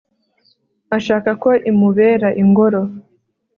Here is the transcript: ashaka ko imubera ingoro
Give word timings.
ashaka 0.97 1.29
ko 1.43 1.49
imubera 1.71 2.27
ingoro 2.41 2.81